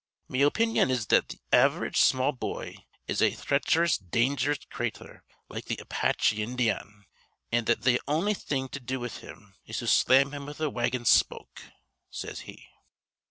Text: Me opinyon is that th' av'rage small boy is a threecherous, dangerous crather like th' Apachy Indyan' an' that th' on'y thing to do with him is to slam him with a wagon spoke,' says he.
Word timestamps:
Me 0.27 0.39
opinyon 0.39 0.89
is 0.89 1.05
that 1.05 1.29
th' 1.29 1.35
av'rage 1.53 1.97
small 1.99 2.31
boy 2.31 2.73
is 3.07 3.21
a 3.21 3.29
threecherous, 3.29 3.99
dangerous 3.99 4.57
crather 4.71 5.21
like 5.47 5.65
th' 5.65 5.79
Apachy 5.79 6.39
Indyan' 6.41 7.03
an' 7.51 7.65
that 7.65 7.83
th' 7.83 7.99
on'y 8.07 8.33
thing 8.33 8.67
to 8.69 8.79
do 8.79 8.99
with 8.99 9.17
him 9.19 9.53
is 9.67 9.77
to 9.77 9.85
slam 9.85 10.31
him 10.31 10.47
with 10.47 10.59
a 10.59 10.71
wagon 10.71 11.05
spoke,' 11.05 11.65
says 12.09 12.39
he. 12.49 12.67